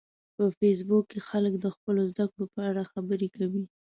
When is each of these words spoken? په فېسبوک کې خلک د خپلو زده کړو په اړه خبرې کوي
په 0.35 0.43
فېسبوک 0.57 1.03
کې 1.11 1.19
خلک 1.29 1.53
د 1.59 1.65
خپلو 1.75 2.01
زده 2.11 2.25
کړو 2.31 2.45
په 2.53 2.59
اړه 2.69 2.89
خبرې 2.91 3.27
کوي 3.35 3.63